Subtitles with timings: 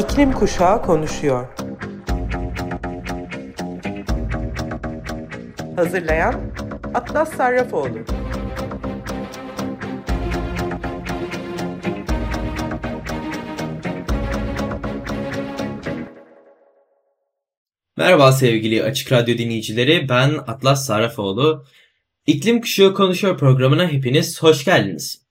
[0.00, 1.46] İklim Kuşağı konuşuyor.
[5.76, 6.34] Hazırlayan
[6.94, 7.98] Atlas Sarrafoğlu.
[17.96, 20.08] Merhaba sevgili Açık Radyo dinleyicileri.
[20.08, 21.64] Ben Atlas Sarrafoğlu.
[22.26, 25.29] İklim Kuşağı Konuşuyor programına hepiniz hoş geldiniz.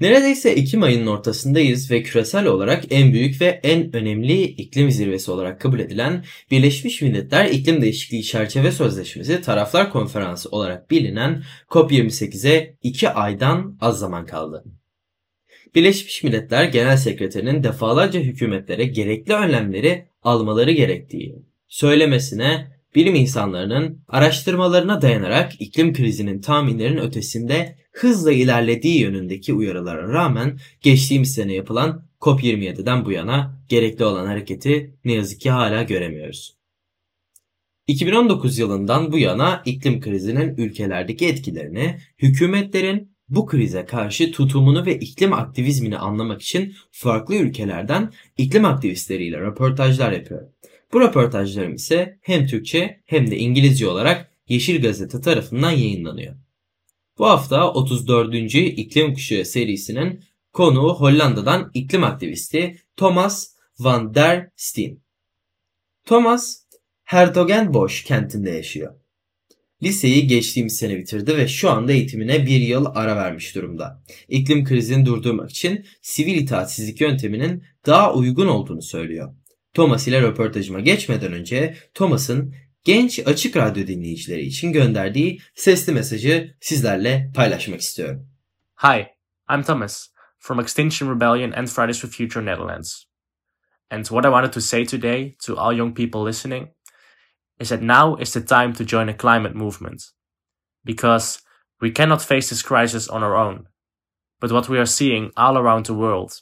[0.00, 5.60] Neredeyse Ekim ayının ortasındayız ve küresel olarak en büyük ve en önemli iklim zirvesi olarak
[5.60, 13.78] kabul edilen Birleşmiş Milletler İklim Değişikliği Çerçeve Sözleşmesi Taraflar Konferansı olarak bilinen COP28'e 2 aydan
[13.80, 14.64] az zaman kaldı.
[15.74, 25.60] Birleşmiş Milletler Genel Sekreterinin defalarca hükümetlere gerekli önlemleri almaları gerektiği söylemesine bilim insanlarının araştırmalarına dayanarak
[25.60, 33.60] iklim krizinin tahminlerin ötesinde hızla ilerlediği yönündeki uyarılara rağmen geçtiğimiz sene yapılan COP27'den bu yana
[33.68, 36.56] gerekli olan hareketi ne yazık ki hala göremiyoruz.
[37.86, 45.32] 2019 yılından bu yana iklim krizinin ülkelerdeki etkilerini, hükümetlerin bu krize karşı tutumunu ve iklim
[45.32, 50.42] aktivizmini anlamak için farklı ülkelerden iklim aktivistleriyle röportajlar yapıyor.
[50.94, 56.34] Bu röportajlarım ise hem Türkçe hem de İngilizce olarak Yeşil Gazete tarafından yayınlanıyor.
[57.18, 58.34] Bu hafta 34.
[58.54, 65.00] İklim Kuşağı serisinin konuğu Hollanda'dan iklim aktivisti Thomas van der Steen.
[66.04, 66.56] Thomas,
[67.04, 68.94] Hertogenbosch kentinde yaşıyor.
[69.82, 74.02] Liseyi geçtiğimiz sene bitirdi ve şu anda eğitimine bir yıl ara vermiş durumda.
[74.28, 79.34] İklim krizini durdurmak için sivil itaatsizlik yönteminin daha uygun olduğunu söylüyor.
[79.74, 87.30] Thomas ile röportajıma geçmeden önce Thomas'ın genç açık radyo dinleyicileri için gönderdiği sesli mesajı sizlerle
[87.34, 88.28] paylaşmak istiyorum.
[88.82, 89.06] Hi,
[89.50, 90.08] I'm Thomas
[90.38, 93.04] from Extinction Rebellion and Fridays for Future Netherlands.
[93.90, 96.68] And what I wanted to say today to all young people listening
[97.60, 100.02] is that now is the time to join a climate movement.
[100.84, 101.38] Because
[101.80, 103.66] we cannot face this crisis on our own.
[104.40, 106.32] But what we are seeing all around the world,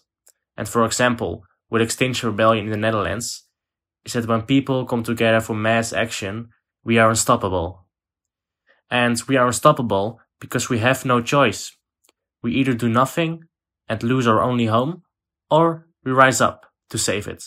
[0.57, 3.47] and for example, with Extinction Rebellion in the Netherlands,
[4.05, 6.51] is that when people come together for mass action,
[6.85, 7.87] we are unstoppable.
[8.91, 11.75] And we are unstoppable because we have no choice.
[12.43, 13.45] We either do nothing
[13.89, 15.01] and lose our only home,
[15.51, 17.43] or we rise up to save it.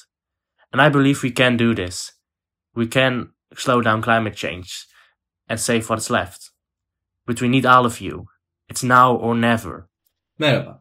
[0.74, 2.14] And I believe we can do this.
[2.74, 4.88] We can slow down climate change
[5.48, 6.50] and save what's left.
[7.28, 8.26] But we need all of you.
[8.70, 9.88] It's now or never.
[10.42, 10.80] Merhaba.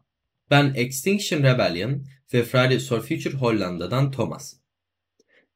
[0.49, 4.53] Ben Extinction Rebellion ve Fridays for Future Hollanda'dan Thomas.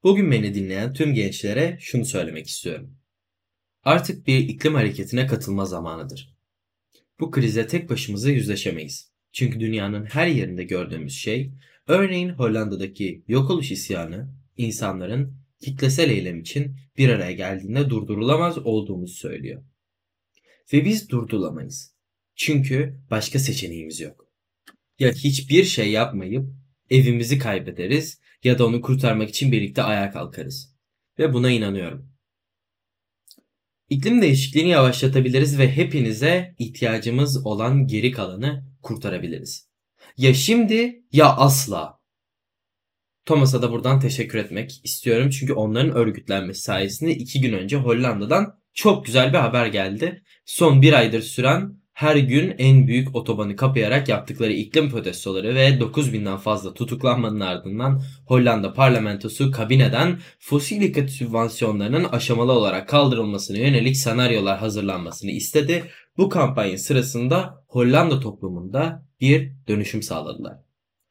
[0.04, 2.98] Bugün beni dinleyen tüm gençlere şunu söylemek istiyorum.
[3.84, 6.36] Artık bir iklim hareketine katılma zamanıdır.
[7.20, 9.12] Bu krize tek başımıza yüzleşemeyiz.
[9.32, 11.52] Çünkü dünyanın her yerinde gördüğümüz şey,
[11.88, 19.64] örneğin Hollanda'daki yok oluş isyanı, insanların kitlesel eylem için bir araya geldiğinde durdurulamaz olduğumuzu söylüyor.
[20.74, 21.96] Ve biz durdurulamayız.
[22.36, 24.29] Çünkü başka seçeneğimiz yok.
[25.00, 26.50] Ya hiçbir şey yapmayıp
[26.90, 30.76] evimizi kaybederiz ya da onu kurtarmak için birlikte ayağa kalkarız.
[31.20, 32.10] Ve buna inanıyorum.
[33.90, 39.70] İklim değişikliğini yavaşlatabiliriz ve hepinize ihtiyacımız olan geri kalanı kurtarabiliriz.
[40.18, 42.00] Ya şimdi ya asla.
[43.26, 45.30] Thomas'a da buradan teşekkür etmek istiyorum.
[45.30, 50.24] Çünkü onların örgütlenmesi sayesinde iki gün önce Hollanda'dan çok güzel bir haber geldi.
[50.46, 56.38] Son bir aydır süren her gün en büyük otobanı kapayarak yaptıkları iklim protestoları ve 9000'den
[56.38, 65.32] fazla tutuklanmanın ardından Hollanda parlamentosu kabineden fosil yakıt sübvansiyonlarının aşamalı olarak kaldırılmasına yönelik senaryolar hazırlanmasını
[65.32, 65.84] istedi.
[66.18, 70.58] Bu kampanya sırasında Hollanda toplumunda bir dönüşüm sağladılar.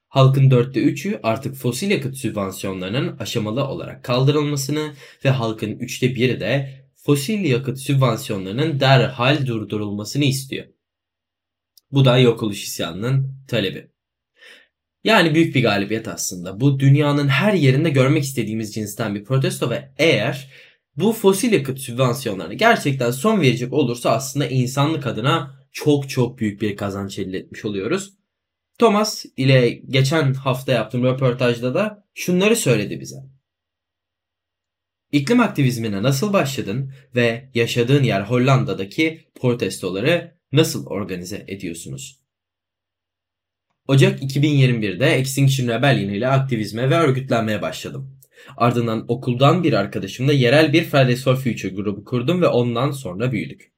[0.08, 4.92] Halkın dörtte üçü artık fosil yakıt sübvansiyonlarının aşamalı olarak kaldırılmasını
[5.24, 10.77] ve halkın üçte biri de fosil yakıt sübvansiyonlarının derhal durdurulmasını istiyor.
[11.90, 13.90] Bu da yok oluş isyanının talebi.
[15.04, 16.60] Yani büyük bir galibiyet aslında.
[16.60, 20.50] Bu dünyanın her yerinde görmek istediğimiz cinsten bir protesto ve eğer
[20.96, 26.76] bu fosil yakıt sübvansiyonlarına gerçekten son verecek olursa aslında insanlık adına çok çok büyük bir
[26.76, 28.14] kazanç elde etmiş oluyoruz.
[28.78, 33.16] Thomas ile geçen hafta yaptığım röportajda da şunları söyledi bize.
[35.12, 42.20] İklim aktivizmine nasıl başladın ve yaşadığın yer Hollanda'daki protestoları nasıl organize ediyorsunuz?
[43.88, 48.18] Ocak 2021'de Extinction Rebellion ile aktivizme ve örgütlenmeye başladım.
[48.56, 53.72] Ardından okuldan bir arkadaşımla yerel bir Fridays for Future grubu kurdum ve ondan sonra büyüdük.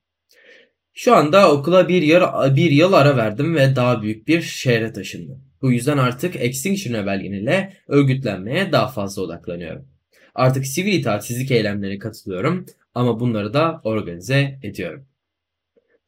[0.92, 2.22] Şu anda okula bir yıl,
[2.56, 5.44] bir yıl ara verdim ve daha büyük bir şehre taşındım.
[5.62, 9.88] Bu yüzden artık Extinction Rebellion ile örgütlenmeye daha fazla odaklanıyorum.
[10.34, 15.09] Artık sivil itaatsizlik eylemlerine katılıyorum ama bunları da organize ediyorum.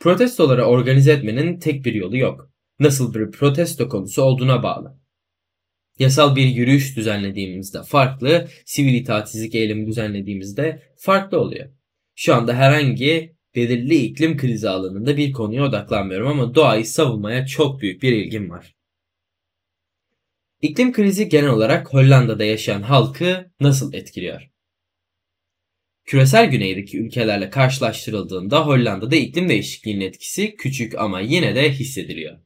[0.02, 2.50] Protestoları organize etmenin tek bir yolu yok.
[2.78, 4.98] Nasıl bir protesto konusu olduğuna bağlı.
[5.98, 11.70] Yasal bir yürüyüş düzenlediğimizde farklı, sivil itaatsizlik eylemi düzenlediğimizde farklı oluyor.
[12.14, 18.02] Şu anda herhangi belirli iklim krizi alanında bir konuya odaklanmıyorum ama doğayı savunmaya çok büyük
[18.02, 18.74] bir ilgim var.
[20.62, 24.51] İklim krizi genel olarak Hollanda'da yaşayan halkı nasıl etkiliyor?
[26.04, 32.38] Küresel güneydeki ülkelerle karşılaştırıldığında Hollanda'da iklim değişikliğinin etkisi küçük ama yine de hissediliyor.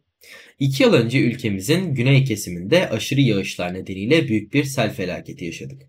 [0.58, 5.82] İki yıl önce ülkemizin güney kesiminde aşırı yağışlar nedeniyle büyük bir sel felaketi yaşadık.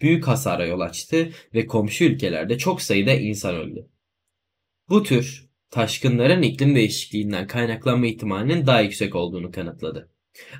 [0.00, 3.86] Büyük hasara yol açtı ve komşu ülkelerde çok sayıda insan öldü.
[4.88, 10.10] Bu tür taşkınların iklim değişikliğinden kaynaklanma ihtimalinin daha yüksek olduğunu kanıtladı.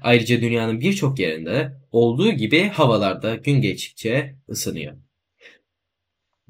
[0.03, 4.97] Ayrıca dünyanın birçok yerinde olduğu gibi havalarda gün geçtikçe ısınıyor.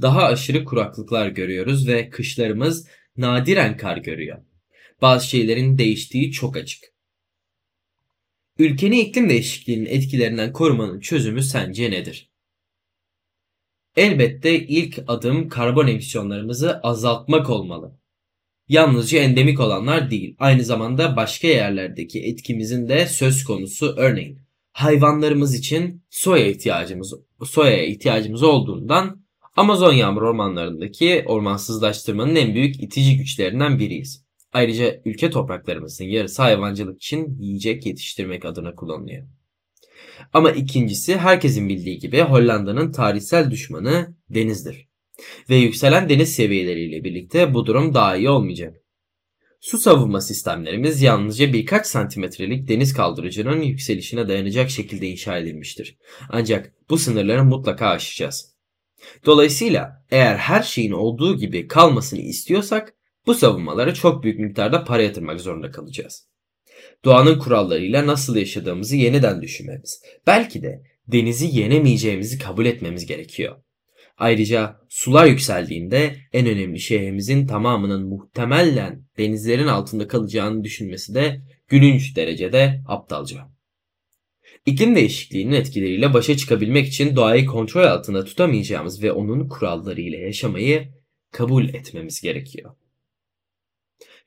[0.02, 4.38] Daha aşırı kuraklıklar görüyoruz ve kışlarımız nadiren kar görüyor.
[5.02, 6.84] Bazı şeylerin değiştiği çok açık.
[8.58, 12.30] Ülkeni iklim değişikliğinin etkilerinden korumanın çözümü sence nedir?
[13.96, 17.98] Elbette ilk adım karbon emisyonlarımızı azaltmak olmalı.
[18.68, 24.38] Yalnızca endemik olanlar değil, aynı zamanda başka yerlerdeki etkimizin de söz konusu örneğin
[24.72, 27.14] hayvanlarımız için soya ihtiyacımız
[27.44, 29.24] soyaya ihtiyacımız olduğundan
[29.60, 34.24] Amazon yağmur ormanlarındaki ormansızlaştırmanın en büyük itici güçlerinden biriyiz.
[34.52, 39.26] Ayrıca ülke topraklarımızın yarısı hayvancılık için yiyecek yetiştirmek adına kullanılıyor.
[40.32, 44.88] Ama ikincisi herkesin bildiği gibi Hollanda'nın tarihsel düşmanı denizdir.
[45.50, 48.76] Ve yükselen deniz seviyeleriyle birlikte bu durum daha iyi olmayacak.
[49.60, 55.98] Su savunma sistemlerimiz yalnızca birkaç santimetrelik deniz kaldırıcının yükselişine dayanacak şekilde inşa edilmiştir.
[56.28, 58.59] Ancak bu sınırları mutlaka aşacağız.
[59.26, 62.94] Dolayısıyla eğer her şeyin olduğu gibi kalmasını istiyorsak
[63.26, 66.28] bu savunmalara çok büyük miktarda para yatırmak zorunda kalacağız.
[67.04, 73.56] Doğanın kurallarıyla nasıl yaşadığımızı yeniden düşünmemiz, belki de denizi yenemeyeceğimizi kabul etmemiz gerekiyor.
[74.18, 82.82] Ayrıca sular yükseldiğinde en önemli şehrimizin tamamının muhtemelen denizlerin altında kalacağını düşünmesi de gülünç derecede
[82.88, 83.48] aptalca.
[84.66, 90.88] İklim değişikliğinin etkileriyle başa çıkabilmek için doğayı kontrol altında tutamayacağımız ve onun kurallarıyla yaşamayı
[91.32, 92.74] kabul etmemiz gerekiyor.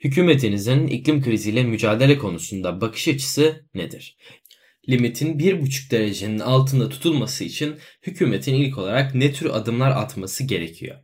[0.04, 4.18] Hükümetinizin iklim kriziyle mücadele konusunda bakış açısı nedir?
[4.90, 11.00] Limitin 1,5 derecenin altında tutulması için hükümetin ilk olarak ne tür adımlar atması gerekiyor?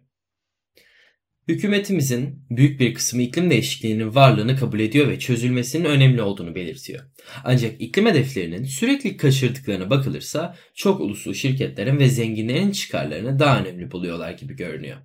[1.50, 7.04] Hükümetimizin büyük bir kısmı iklim değişikliğinin varlığını kabul ediyor ve çözülmesinin önemli olduğunu belirtiyor.
[7.44, 14.32] Ancak iklim hedeflerinin sürekli kaçırdıklarına bakılırsa çok uluslu şirketlerin ve zenginlerin çıkarlarını daha önemli buluyorlar
[14.32, 14.98] gibi görünüyor.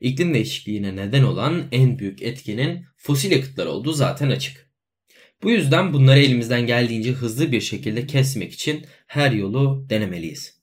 [0.00, 4.70] İklim değişikliğine neden olan en büyük etkinin fosil yakıtlar olduğu zaten açık.
[5.42, 10.60] Bu yüzden bunları elimizden geldiğince hızlı bir şekilde kesmek için her yolu denemeliyiz.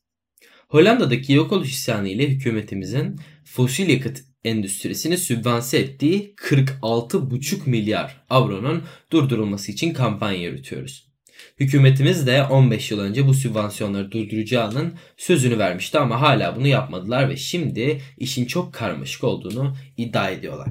[0.67, 3.15] Hollanda'daki yok oluş isyanı ile hükümetimizin
[3.45, 11.11] fosil yakıt endüstrisini sübvanse ettiği 46,5 milyar avronun durdurulması için kampanya yürütüyoruz.
[11.59, 17.37] Hükümetimiz de 15 yıl önce bu sübvansiyonları durduracağının sözünü vermişti ama hala bunu yapmadılar ve
[17.37, 20.69] şimdi işin çok karmaşık olduğunu iddia ediyorlar.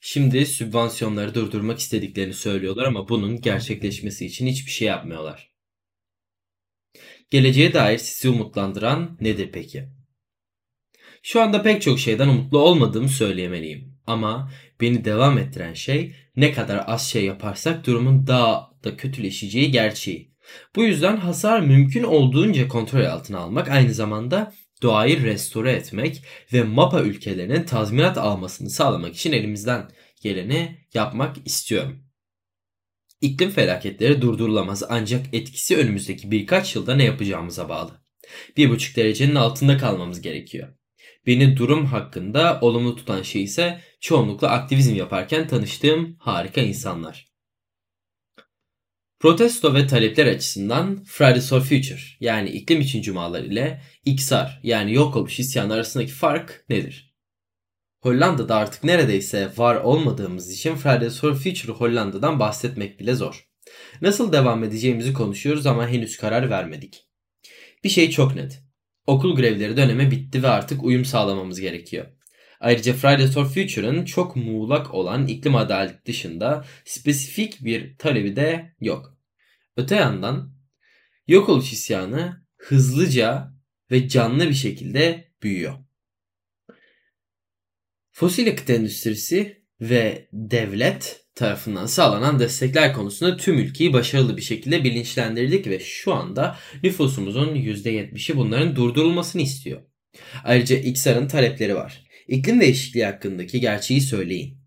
[0.00, 5.50] Şimdi sübvansiyonları durdurmak istediklerini söylüyorlar ama bunun gerçekleşmesi için hiçbir şey yapmıyorlar.
[7.30, 9.99] Geleceğe dair sizi umutlandıran nedir peki?
[11.22, 13.94] Şu anda pek çok şeyden umutlu olmadığımı söyleyemeliyim.
[14.06, 14.50] Ama
[14.80, 20.30] beni devam ettiren şey ne kadar az şey yaparsak durumun daha da kötüleşeceği gerçeği.
[20.76, 26.22] Bu yüzden hasar mümkün olduğunca kontrol altına almak aynı zamanda doğayı restore etmek
[26.52, 29.90] ve MAPA ülkelerinin tazminat almasını sağlamak için elimizden
[30.22, 32.04] geleni yapmak istiyorum.
[33.20, 38.00] İklim felaketleri durdurulamaz ancak etkisi önümüzdeki birkaç yılda ne yapacağımıza bağlı.
[38.56, 40.68] 1,5 derecenin altında kalmamız gerekiyor.
[41.26, 47.30] Beni durum hakkında olumlu tutan şey ise çoğunlukla aktivizm yaparken tanıştığım harika insanlar.
[49.20, 55.16] Protesto ve talepler açısından Fridays for Future yani iklim için cumalar ile İksar yani yok
[55.16, 57.14] oluş isyanı arasındaki fark nedir?
[58.00, 63.48] Hollanda'da artık neredeyse var olmadığımız için Fridays for Future Hollanda'dan bahsetmek bile zor.
[64.00, 67.04] Nasıl devam edeceğimizi konuşuyoruz ama henüz karar vermedik.
[67.84, 68.69] Bir şey çok net.
[69.06, 72.06] Okul grevleri dönemi bitti ve artık uyum sağlamamız gerekiyor.
[72.60, 79.16] Ayrıca Fridays for Future'ın çok muğlak olan iklim adaleti dışında spesifik bir talebi de yok.
[79.76, 80.60] Öte yandan
[81.30, 83.54] Yok oluş isyanı hızlıca
[83.90, 85.74] ve canlı bir şekilde büyüyor.
[88.12, 95.66] Fosil yakıt endüstrisi ve devlet tarafından sağlanan destekler konusunda tüm ülkeyi başarılı bir şekilde bilinçlendirdik
[95.66, 99.82] ve şu anda nüfusumuzun %70'i bunların durdurulmasını istiyor.
[100.44, 102.04] Ayrıca İksar'ın talepleri var.
[102.28, 104.60] İklim değişikliği hakkındaki gerçeği söyleyin.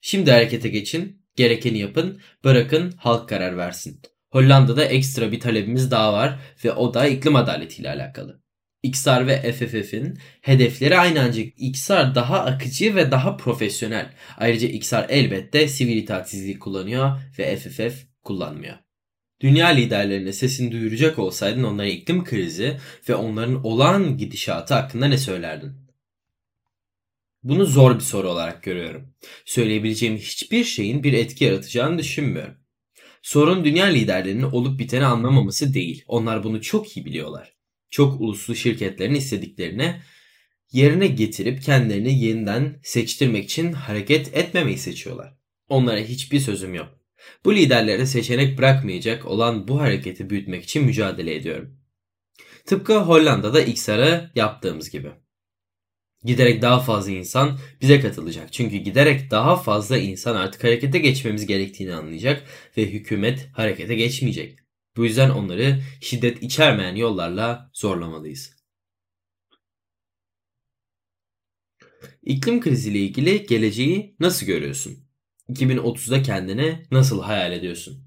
[0.00, 4.00] Şimdi harekete geçin, gerekeni yapın, bırakın halk karar versin.
[4.30, 8.45] Hollanda'da ekstra bir talebimiz daha var ve o da iklim adaletiyle alakalı.
[8.88, 14.10] XR ve FFF'in hedefleri aynı ancak XR daha akıcı ve daha profesyonel.
[14.36, 18.76] Ayrıca XR elbette sivil itaatsizliği kullanıyor ve FFF kullanmıyor.
[19.40, 22.76] Dünya liderlerine sesini duyuracak olsaydın onlara iklim krizi
[23.08, 25.72] ve onların olan gidişatı hakkında ne söylerdin?
[27.42, 29.14] Bunu zor bir soru olarak görüyorum.
[29.44, 32.54] Söyleyebileceğim hiçbir şeyin bir etki yaratacağını düşünmüyorum.
[33.22, 36.04] Sorun dünya liderlerinin olup biteni anlamaması değil.
[36.06, 37.55] Onlar bunu çok iyi biliyorlar.
[37.90, 40.02] Çok uluslu şirketlerin istediklerini
[40.72, 45.34] yerine getirip kendilerini yeniden seçtirmek için hareket etmemeyi seçiyorlar.
[45.68, 46.88] Onlara hiçbir sözüm yok.
[47.44, 51.78] Bu liderlere seçenek bırakmayacak olan bu hareketi büyütmek için mücadele ediyorum.
[52.66, 55.10] Tıpkı Hollanda'da XR'ı yaptığımız gibi.
[56.24, 58.52] Giderek daha fazla insan bize katılacak.
[58.52, 62.42] Çünkü giderek daha fazla insan artık harekete geçmemiz gerektiğini anlayacak
[62.76, 64.65] ve hükümet harekete geçmeyecek.
[64.96, 68.56] Bu yüzden onları şiddet içermeyen yollarla zorlamalıyız.
[72.22, 75.06] İklim kriziyle ilgili geleceği nasıl görüyorsun?
[75.48, 78.06] 2030'da kendini nasıl hayal ediyorsun?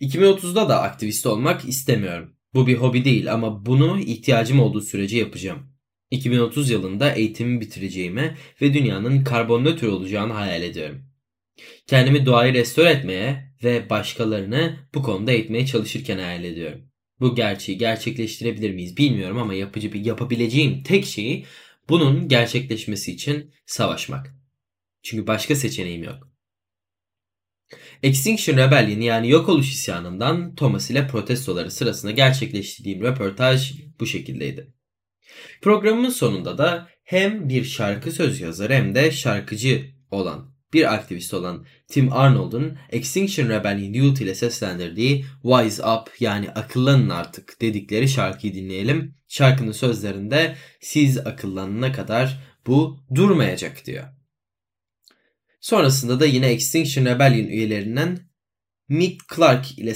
[0.00, 2.36] 2030'da da aktivist olmak istemiyorum.
[2.54, 5.72] Bu bir hobi değil ama bunu ihtiyacım olduğu sürece yapacağım.
[6.10, 11.04] 2030 yılında eğitimimi bitireceğimi ve dünyanın karbon nötr olacağını hayal ediyorum.
[11.86, 16.88] Kendimi doğayı restore etmeye ve başkalarını bu konuda eğitmeye çalışırken hayal ediyorum.
[17.20, 21.46] Bu gerçeği gerçekleştirebilir miyiz bilmiyorum ama yapıcı bir yapabileceğim tek şeyi
[21.88, 24.34] bunun gerçekleşmesi için savaşmak.
[25.02, 26.28] Çünkü başka seçeneğim yok.
[28.02, 34.72] Extinction Rebellion yani yok oluş isyanından Thomas ile protestoları sırasında gerçekleştirdiğim röportaj bu şekildeydi.
[35.62, 41.66] Programın sonunda da hem bir şarkı söz yazarı hem de şarkıcı olan bir aktivist olan
[41.88, 49.14] Tim Arnold'un Extinction Rebellion Youth ile seslendirdiği Wise Up yani akıllanın artık dedikleri şarkıyı dinleyelim.
[49.28, 54.04] Şarkının sözlerinde siz akıllanana kadar bu durmayacak diyor.
[55.60, 58.28] Sonrasında da yine Extinction Rebellion üyelerinden
[58.88, 59.94] Mick Clark ile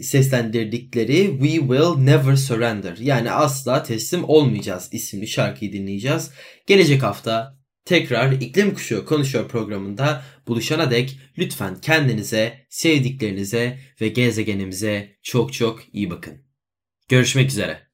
[0.00, 6.30] seslendirdikleri We Will Never Surrender yani asla teslim olmayacağız isimli şarkıyı dinleyeceğiz.
[6.66, 15.52] Gelecek hafta tekrar İklim Kuşağı Konuşuyor programında buluşana dek lütfen kendinize, sevdiklerinize ve gezegenimize çok
[15.52, 16.44] çok iyi bakın.
[17.08, 17.93] Görüşmek üzere.